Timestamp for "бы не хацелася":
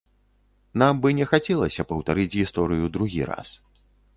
1.03-1.87